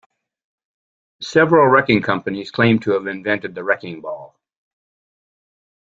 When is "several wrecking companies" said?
1.21-2.49